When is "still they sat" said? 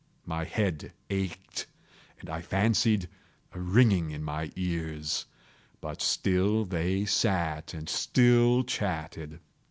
6.01-7.75